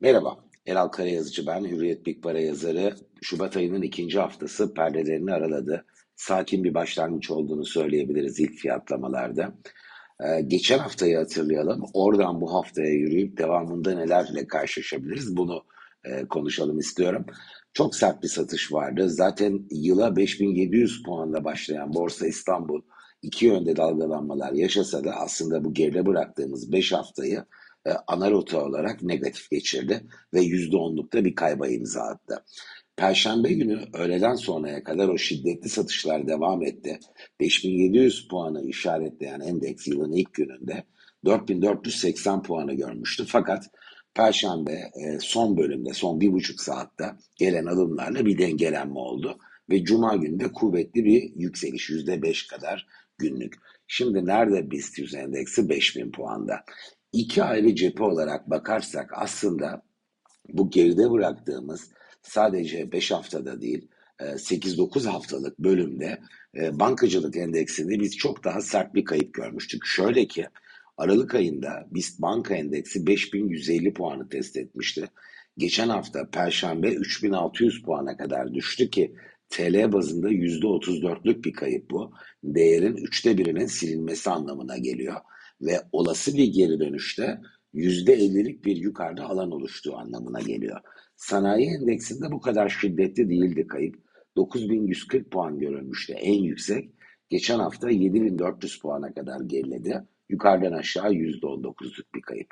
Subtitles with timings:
[0.00, 0.36] Merhaba,
[0.66, 2.94] Eral Karayazıcı ben, Hürriyet Big Para yazarı.
[3.22, 5.84] Şubat ayının ikinci haftası perdelerini araladı.
[6.16, 9.54] Sakin bir başlangıç olduğunu söyleyebiliriz ilk fiyatlamalarda.
[10.20, 11.84] Ee, geçen haftayı hatırlayalım.
[11.94, 15.64] Oradan bu haftaya yürüyüp devamında nelerle karşılaşabiliriz bunu
[16.04, 17.26] e, konuşalım istiyorum.
[17.72, 19.10] Çok sert bir satış vardı.
[19.10, 22.82] Zaten yıla 5700 puanla başlayan Borsa İstanbul
[23.22, 27.44] iki yönde dalgalanmalar yaşasa da aslında bu geride bıraktığımız 5 haftayı
[27.86, 30.00] e, ana rota olarak negatif geçirdi
[30.34, 32.44] ve %10'lukta bir kayba imza attı.
[32.96, 36.98] Perşembe günü öğleden sonraya kadar o şiddetli satışlar devam etti.
[37.40, 40.84] 5700 puanı işaretleyen endeks yılın ilk gününde
[41.24, 43.24] 4480 puanı görmüştü.
[43.28, 43.70] Fakat
[44.14, 47.04] Perşembe e, son bölümde, son bir buçuk saatte
[47.36, 49.38] gelen alımlarla bir dengelenme oldu.
[49.70, 52.86] Ve Cuma günü de kuvvetli bir yükseliş, yüzde beş kadar
[53.18, 53.54] günlük.
[53.86, 55.68] Şimdi nerede BIST 100 endeksi?
[55.68, 56.64] 5000 puanda
[57.12, 59.82] iki ayrı cephe olarak bakarsak aslında
[60.48, 61.90] bu geride bıraktığımız
[62.22, 63.88] sadece 5 haftada değil
[64.20, 66.20] 8-9 e, haftalık bölümde
[66.56, 69.86] e, bankacılık endeksinde biz çok daha sert bir kayıp görmüştük.
[69.86, 70.46] Şöyle ki
[70.96, 75.08] Aralık ayında BIST banka endeksi 5150 puanı test etmişti.
[75.58, 79.14] Geçen hafta Perşembe 3600 puana kadar düştü ki
[79.50, 82.12] TL bazında %34'lük bir kayıp bu.
[82.44, 85.16] Değerin üçte birinin silinmesi anlamına geliyor
[85.60, 87.40] ve olası bir geri dönüşte
[87.74, 90.80] %50'lik bir yukarıda alan oluştuğu anlamına geliyor.
[91.16, 94.06] Sanayi endeksinde bu kadar şiddetli değildi kayıp.
[94.36, 96.90] 9140 puan görülmüştü en yüksek.
[97.28, 100.02] Geçen hafta 7400 puana kadar geriledi.
[100.28, 102.48] Yukarıdan aşağı %19'luk bir kayıp.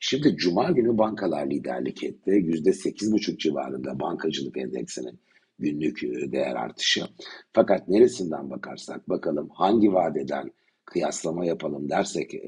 [0.00, 2.30] Şimdi Cuma günü bankalar liderlik etti.
[2.30, 5.20] %8,5 civarında bankacılık endeksinin
[5.58, 7.04] günlük değer artışı.
[7.52, 10.50] Fakat neresinden bakarsak bakalım hangi vadeden
[10.88, 12.40] kıyaslama yapalım dersek e,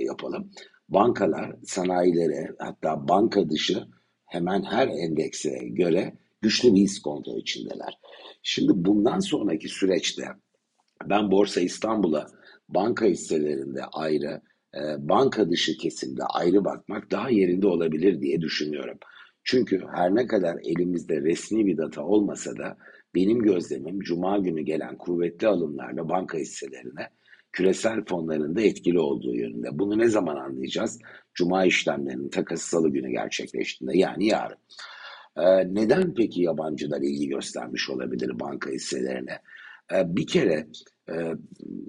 [0.00, 0.50] yapalım.
[0.88, 3.86] Bankalar sanayilere hatta banka dışı
[4.26, 7.98] hemen her endekse göre güçlü bir iskonto içindeler.
[8.42, 10.24] Şimdi bundan sonraki süreçte
[11.04, 12.26] ben Borsa İstanbul'a
[12.68, 14.40] banka hisselerinde ayrı,
[14.74, 18.98] e, banka dışı kesimde ayrı bakmak daha yerinde olabilir diye düşünüyorum.
[19.44, 22.76] Çünkü her ne kadar elimizde resmi bir data olmasa da
[23.14, 27.08] benim gözlemim Cuma günü gelen kuvvetli alımlarla banka hisselerine
[27.52, 29.68] küresel fonlarında etkili olduğu yönünde.
[29.72, 30.98] Bunu ne zaman anlayacağız?
[31.34, 34.58] Cuma işlemlerinin takası salı günü gerçekleştiğinde yani yarın.
[35.36, 39.38] Ee, neden peki yabancılar ilgi göstermiş olabilir banka hisselerine?
[39.92, 40.66] Ee, bir kere
[41.10, 41.14] e,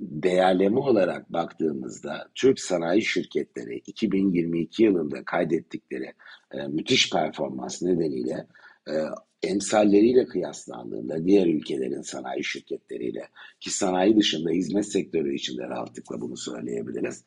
[0.01, 6.13] değerleme olarak baktığımızda Türk sanayi şirketleri 2022 yılında kaydettikleri
[6.51, 8.47] e, müthiş performans nedeniyle
[8.87, 8.93] e,
[9.43, 13.27] emsalleriyle kıyaslandığında diğer ülkelerin sanayi şirketleriyle
[13.59, 17.23] ki sanayi dışında hizmet sektörü içinde rahatlıkla bunu söyleyebiliriz.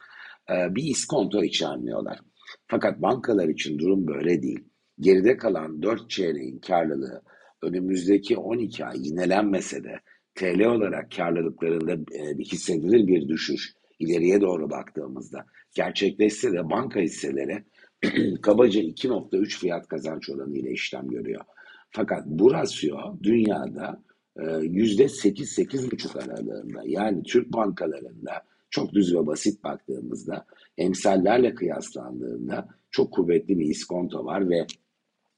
[0.51, 2.19] E, bir iskonto içermiyorlar.
[2.67, 4.65] Fakat bankalar için durum böyle değil.
[5.01, 7.23] Geride kalan 4 çeyreğin karlılığı
[7.63, 10.01] önümüzdeki 12 ay yinelenmese de
[10.35, 17.65] TL olarak karlılıklarında e, hissedilir bir düşüş ileriye doğru baktığımızda gerçekleşse de banka hisseleri
[18.43, 21.45] kabaca 2.3 fiyat kazanç oranı ile işlem görüyor.
[21.93, 24.03] Fakat bu rasyo dünyada
[24.37, 28.33] e, yüzde 8-8,5 aralığında yani Türk bankalarında
[28.71, 30.47] çok düz ve basit baktığımızda
[30.79, 34.67] emsallerle kıyaslandığında çok kuvvetli bir iskonto var ve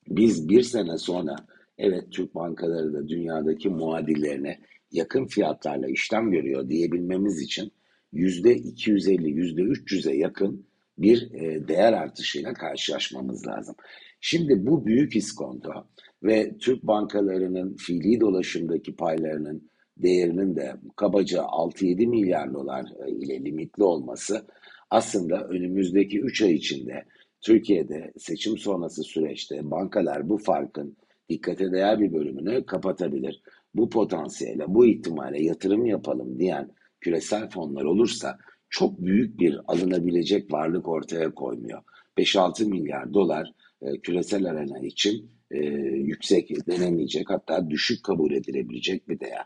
[0.08, 1.36] biz bir sene sonra
[1.78, 4.60] evet Türk bankaları da dünyadaki muadillerine
[4.92, 7.72] yakın fiyatlarla işlem görüyor diyebilmemiz için
[8.12, 10.66] yüzde 250 yüzde 300'e yakın
[10.98, 13.74] bir e, değer artışıyla karşılaşmamız lazım.
[14.20, 15.86] Şimdi bu büyük iskonto
[16.24, 23.82] ve Türk bankalarının fiili dolaşımdaki paylarının değerinin de kabaca 6-7 milyar dolar e, ile limitli
[23.82, 24.46] olması
[24.90, 27.04] aslında önümüzdeki 3 ay içinde
[27.40, 30.96] Türkiye'de seçim sonrası süreçte bankalar bu farkın
[31.28, 33.42] dikkate değer bir bölümünü kapatabilir.
[33.74, 36.70] Bu potansiyele, bu ihtimale yatırım yapalım diyen
[37.00, 38.38] küresel fonlar olursa
[38.70, 41.82] çok büyük bir alınabilecek varlık ortaya koymuyor.
[42.18, 43.52] 5-6 milyar dolar
[43.82, 45.58] e, küresel arena için e,
[45.94, 49.44] yüksek denemeyecek hatta düşük kabul edilebilecek bir değer.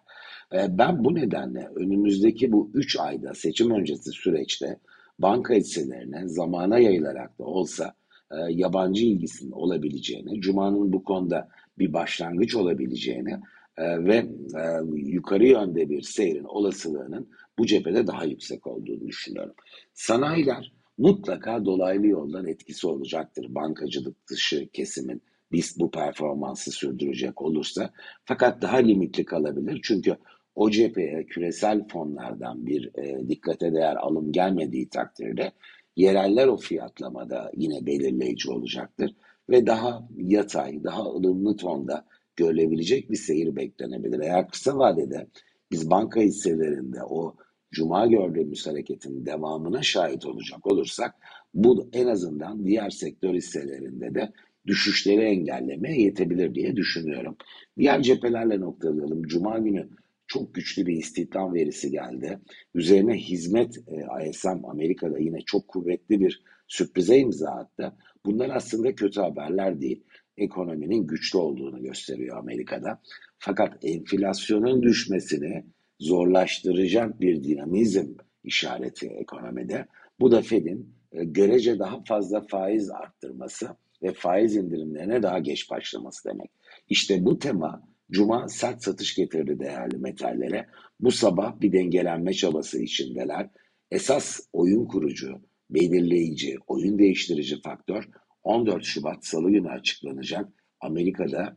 [0.52, 4.78] E, ben bu nedenle önümüzdeki bu 3 ayda seçim öncesi süreçte
[5.18, 7.94] banka hisselerine zamana yayılarak da olsa
[8.30, 11.48] e, yabancı ilgisinin olabileceğini, Cuma'nın bu konuda
[11.78, 13.40] bir başlangıç olabileceğini
[13.76, 14.62] e, ve e,
[14.94, 17.28] yukarı yönde bir seyrin olasılığının
[17.58, 19.54] bu cephede daha yüksek olduğunu düşünüyorum.
[19.94, 25.22] Sanayiler mutlaka dolaylı yoldan etkisi olacaktır bankacılık dışı kesimin
[25.52, 27.90] biz bu performansı sürdürecek olursa
[28.24, 30.16] fakat daha limitli kalabilir çünkü
[30.54, 35.52] o cepheye küresel fonlardan bir e, dikkate değer alım gelmediği takdirde
[35.96, 39.14] yereller o fiyatlamada yine belirleyici olacaktır.
[39.50, 42.04] ve daha yatay, daha ılımlı tonda
[42.36, 44.20] görülebilecek bir seyir beklenebilir.
[44.20, 45.26] Eğer kısa vadede
[45.70, 47.36] biz banka hisselerinde o
[47.72, 51.14] cuma gördüğümüz hareketin devamına şahit olacak olursak
[51.54, 54.32] bu en azından diğer sektör hisselerinde de
[54.68, 57.36] düşüşleri engellemeye yetebilir diye düşünüyorum.
[57.78, 59.22] Diğer cephelerle noktalayalım.
[59.22, 59.88] Cuma günü
[60.26, 62.38] çok güçlü bir istihdam verisi geldi.
[62.74, 67.92] Üzerine hizmet e, ISM Amerika'da yine çok kuvvetli bir sürprize imza attı.
[68.26, 70.04] Bunlar aslında kötü haberler değil.
[70.36, 73.00] Ekonominin güçlü olduğunu gösteriyor Amerika'da.
[73.38, 75.64] Fakat enflasyonun düşmesini
[76.00, 78.06] zorlaştıracak bir dinamizm
[78.44, 79.86] işareti ekonomide.
[80.20, 83.68] Bu da Fed'in e, görece daha fazla faiz arttırması
[84.02, 86.50] ve faiz indirimlerine daha geç başlaması demek.
[86.88, 90.66] İşte bu tema Cuma sert satış getirdi değerli metallere.
[91.00, 93.50] Bu sabah bir dengelenme çabası içindeler.
[93.90, 95.40] Esas oyun kurucu,
[95.70, 98.08] belirleyici, oyun değiştirici faktör
[98.42, 100.48] 14 Şubat Salı günü açıklanacak.
[100.80, 101.56] Amerika'da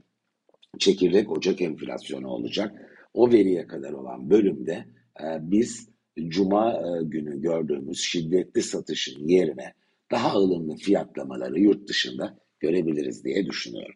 [0.80, 2.76] çekirdek Ocak enflasyonu olacak.
[3.14, 4.86] O veriye kadar olan bölümde
[5.22, 5.90] e, biz
[6.28, 9.74] Cuma e, günü gördüğümüz şiddetli satışın yerine
[10.12, 13.96] daha ılımlı fiyatlamaları yurt dışında görebiliriz diye düşünüyorum.